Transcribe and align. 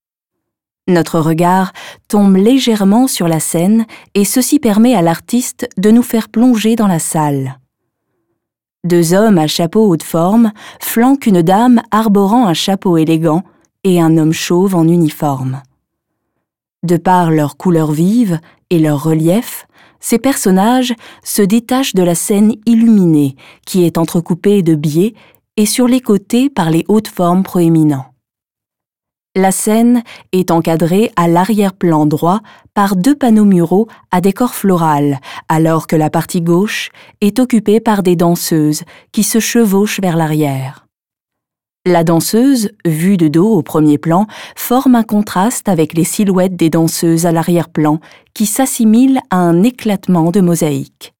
Notre 0.88 1.20
regard 1.20 1.74
tombe 2.08 2.36
légèrement 2.36 3.08
sur 3.08 3.28
la 3.28 3.40
scène 3.40 3.86
et 4.14 4.24
ceci 4.24 4.60
permet 4.60 4.94
à 4.94 5.02
l'artiste 5.02 5.68
de 5.78 5.90
nous 5.90 6.04
faire 6.04 6.30
plonger 6.30 6.76
dans 6.76 6.88
la 6.88 7.00
salle. 7.00 7.60
Deux 8.84 9.16
hommes 9.16 9.40
à 9.40 9.48
chapeau 9.48 9.88
haute 9.88 10.04
forme 10.04 10.52
flanquent 10.80 11.26
une 11.26 11.42
dame 11.42 11.82
arborant 11.90 12.46
un 12.46 12.54
chapeau 12.54 12.98
élégant 12.98 13.42
et 13.84 14.00
un 14.00 14.16
homme 14.18 14.32
chauve 14.32 14.76
en 14.76 14.88
uniforme. 14.88 15.64
De 16.84 16.98
par 16.98 17.32
leur 17.32 17.58
couleur 17.58 17.92
vive 17.92 18.40
et 18.70 18.78
leur 18.78 19.04
relief, 19.04 19.66
ces 20.00 20.20
personnages 20.20 20.94
se 21.24 21.42
détachent 21.42 21.96
de 21.96 22.04
la 22.04 22.14
scène 22.14 22.54
illuminée 22.68 23.36
qui 23.66 23.86
est 23.86 23.98
entrecoupée 23.98 24.62
de 24.62 24.76
biais 24.76 25.16
et 25.58 25.66
sur 25.66 25.88
les 25.88 26.02
côtés 26.02 26.52
par 26.52 26.70
les 26.70 26.86
hautes 26.88 27.08
formes 27.08 27.42
proéminents. 27.42 28.15
La 29.38 29.52
scène 29.52 30.02
est 30.32 30.50
encadrée 30.50 31.12
à 31.18 31.28
l'arrière-plan 31.28 32.06
droit 32.06 32.40
par 32.74 32.96
deux 32.96 33.16
panneaux 33.16 33.44
muraux 33.44 33.88
à 34.10 34.22
décor 34.22 34.56
floral, 34.56 35.20
alors 35.50 35.88
que 35.88 35.98
la 35.98 36.10
partie 36.10 36.40
gauche 36.40 36.90
est 37.20 37.40
occupée 37.40 37.82
par 37.82 38.02
des 38.02 38.16
danseuses 38.16 38.84
qui 39.12 39.24
se 39.24 39.40
chevauchent 39.40 40.00
vers 40.00 40.16
l'arrière. 40.16 40.88
La 41.86 42.06
danseuse, 42.06 42.70
vue 42.86 43.18
de 43.18 43.28
dos 43.28 43.54
au 43.54 43.62
premier 43.62 43.98
plan, 43.98 44.26
forme 44.56 44.96
un 44.96 45.04
contraste 45.04 45.68
avec 45.68 45.94
les 45.94 46.06
silhouettes 46.06 46.56
des 46.56 46.70
danseuses 46.70 47.26
à 47.26 47.34
l'arrière-plan 47.34 48.00
qui 48.34 48.46
s'assimilent 48.46 49.20
à 49.32 49.38
un 49.38 49.64
éclatement 49.64 50.32
de 50.32 50.40
mosaïque. 50.40 51.15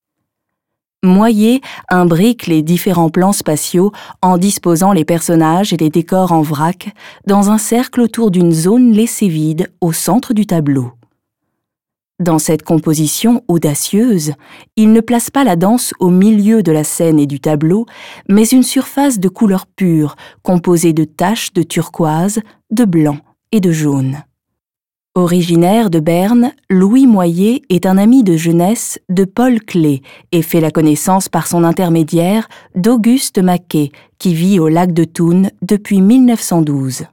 Moyer 1.06 1.60
imbrique 1.88 2.46
les 2.46 2.62
différents 2.62 3.10
plans 3.10 3.32
spatiaux 3.32 3.92
en 4.22 4.38
disposant 4.38 4.92
les 4.92 5.04
personnages 5.04 5.72
et 5.72 5.76
les 5.76 5.88
décors 5.88 6.32
en 6.32 6.42
vrac 6.42 6.92
dans 7.26 7.50
un 7.50 7.58
cercle 7.58 8.00
autour 8.00 8.30
d'une 8.30 8.52
zone 8.52 8.92
laissée 8.92 9.28
vide 9.28 9.70
au 9.80 9.92
centre 9.92 10.34
du 10.34 10.46
tableau. 10.46 10.92
Dans 12.18 12.38
cette 12.38 12.62
composition 12.62 13.44
audacieuse, 13.46 14.32
il 14.76 14.92
ne 14.92 15.00
place 15.00 15.30
pas 15.30 15.44
la 15.44 15.54
danse 15.54 15.92
au 16.00 16.08
milieu 16.08 16.62
de 16.62 16.72
la 16.72 16.82
scène 16.82 17.20
et 17.20 17.26
du 17.26 17.40
tableau, 17.40 17.86
mais 18.28 18.48
une 18.48 18.62
surface 18.62 19.20
de 19.20 19.28
couleur 19.28 19.66
pure 19.66 20.16
composée 20.42 20.94
de 20.94 21.04
taches 21.04 21.52
de 21.52 21.62
turquoise, 21.62 22.40
de 22.70 22.84
blanc 22.84 23.18
et 23.52 23.60
de 23.60 23.70
jaune. 23.70 24.22
Originaire 25.16 25.88
de 25.88 25.98
Berne, 25.98 26.52
Louis 26.68 27.06
Moyer 27.06 27.62
est 27.70 27.86
un 27.86 27.96
ami 27.96 28.22
de 28.22 28.36
jeunesse 28.36 29.00
de 29.08 29.24
Paul 29.24 29.62
Klee 29.62 30.02
et 30.30 30.42
fait 30.42 30.60
la 30.60 30.70
connaissance 30.70 31.30
par 31.30 31.46
son 31.46 31.64
intermédiaire 31.64 32.46
d'Auguste 32.74 33.38
Maquet, 33.38 33.92
qui 34.18 34.34
vit 34.34 34.58
au 34.60 34.68
lac 34.68 34.92
de 34.92 35.04
Thun 35.04 35.48
depuis 35.62 36.02
1912. 36.02 37.06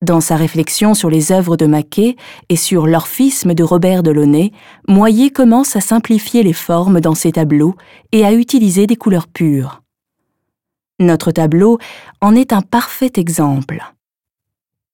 Dans 0.00 0.22
sa 0.22 0.36
réflexion 0.36 0.94
sur 0.94 1.10
les 1.10 1.32
œuvres 1.32 1.58
de 1.58 1.66
Maquet 1.66 2.16
et 2.48 2.56
sur 2.56 2.86
l'orphisme 2.86 3.52
de 3.52 3.62
Robert 3.62 4.02
Delaunay, 4.02 4.52
Moyer 4.88 5.28
commence 5.28 5.76
à 5.76 5.82
simplifier 5.82 6.42
les 6.42 6.54
formes 6.54 7.02
dans 7.02 7.14
ses 7.14 7.32
tableaux 7.32 7.74
et 8.12 8.24
à 8.24 8.32
utiliser 8.32 8.86
des 8.86 8.96
couleurs 8.96 9.28
pures. 9.28 9.82
Notre 10.98 11.30
tableau 11.30 11.76
en 12.22 12.34
est 12.34 12.54
un 12.54 12.62
parfait 12.62 13.12
exemple. 13.16 13.84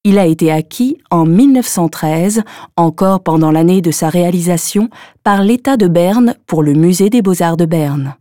Il 0.05 0.19
a 0.19 0.27
été 0.27 0.51
acquis 0.51 0.99
en 1.11 1.25
1913, 1.25 2.43
encore 2.77 3.23
pendant 3.23 3.53
l'année 3.53 3.81
de 3.81 3.93
sa 3.93 4.09
réalisation, 4.09 4.89
par 5.23 5.45
l'État 5.45 5.77
de 5.77 5.87
Berne 5.87 6.35
pour 6.47 6.65
le 6.65 6.73
Musée 6.73 7.09
des 7.09 7.23
beaux-arts 7.23 7.57
de 7.57 7.67
Berne. 7.67 8.17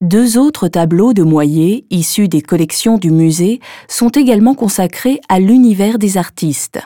Deux 0.00 0.38
autres 0.38 0.68
tableaux 0.68 1.12
de 1.12 1.24
Moyer, 1.24 1.84
issus 1.90 2.28
des 2.28 2.40
collections 2.40 2.98
du 2.98 3.10
musée, 3.10 3.58
sont 3.88 4.10
également 4.10 4.54
consacrés 4.54 5.20
à 5.28 5.40
l'univers 5.40 5.98
des 5.98 6.18
artistes. 6.18 6.78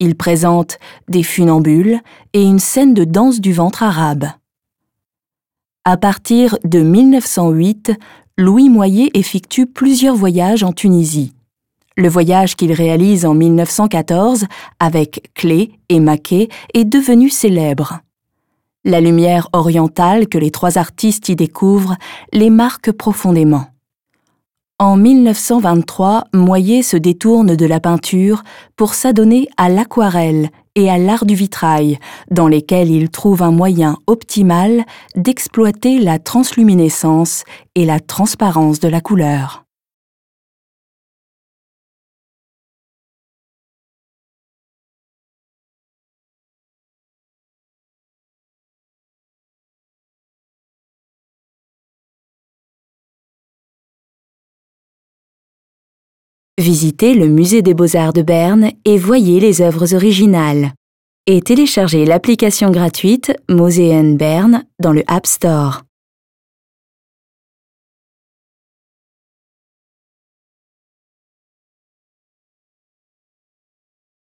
Ils 0.00 0.16
présentent 0.16 0.78
des 1.08 1.22
funambules 1.22 2.00
et 2.32 2.42
une 2.42 2.58
scène 2.58 2.94
de 2.94 3.04
danse 3.04 3.40
du 3.40 3.52
ventre 3.52 3.84
arabe. 3.84 4.26
À 5.84 5.96
partir 5.96 6.58
de 6.64 6.80
1908, 6.80 7.92
Louis 8.36 8.68
Moyer 8.68 9.16
effectue 9.16 9.66
plusieurs 9.66 10.16
voyages 10.16 10.64
en 10.64 10.72
Tunisie. 10.72 11.32
Le 11.98 12.08
voyage 12.08 12.54
qu'il 12.54 12.72
réalise 12.72 13.26
en 13.26 13.34
1914 13.34 14.46
avec 14.78 15.32
Clé 15.34 15.72
et 15.88 15.98
Maquet 15.98 16.48
est 16.72 16.84
devenu 16.84 17.28
célèbre. 17.28 17.98
La 18.84 19.00
lumière 19.00 19.48
orientale 19.52 20.28
que 20.28 20.38
les 20.38 20.52
trois 20.52 20.78
artistes 20.78 21.28
y 21.28 21.34
découvrent 21.34 21.96
les 22.32 22.50
marque 22.50 22.92
profondément. 22.92 23.66
En 24.78 24.96
1923, 24.96 26.26
Moyer 26.34 26.84
se 26.84 26.96
détourne 26.96 27.56
de 27.56 27.66
la 27.66 27.80
peinture 27.80 28.44
pour 28.76 28.94
s'adonner 28.94 29.48
à 29.56 29.68
l'aquarelle 29.68 30.50
et 30.76 30.88
à 30.88 30.98
l'art 30.98 31.26
du 31.26 31.34
vitrail, 31.34 31.98
dans 32.30 32.46
lesquels 32.46 32.92
il 32.92 33.10
trouve 33.10 33.42
un 33.42 33.50
moyen 33.50 33.96
optimal 34.06 34.84
d'exploiter 35.16 35.98
la 35.98 36.20
transluminescence 36.20 37.42
et 37.74 37.84
la 37.84 37.98
transparence 37.98 38.78
de 38.78 38.86
la 38.86 39.00
couleur. 39.00 39.67
Visitez 56.58 57.14
le 57.14 57.28
Musée 57.28 57.62
des 57.62 57.72
beaux-arts 57.72 58.12
de 58.12 58.22
Berne 58.22 58.72
et 58.84 58.98
voyez 58.98 59.38
les 59.38 59.62
œuvres 59.62 59.94
originales. 59.94 60.72
Et 61.28 61.40
téléchargez 61.40 62.04
l'application 62.04 62.72
gratuite 62.72 63.32
Moseen 63.48 64.16
Berne 64.16 64.64
dans 64.80 64.92
le 64.92 65.04
App 65.06 65.28
Store. 65.28 65.82